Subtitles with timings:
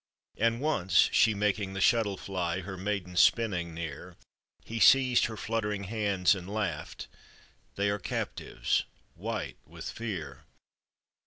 [0.35, 4.15] And once, she making the shuttle fly, Her maidens spinning near,
[4.65, 4.73] 444 APPENDIX.
[4.73, 7.07] He seized her fluttering hands, and laughed:"
[7.75, 10.45] They are captives, white with fear."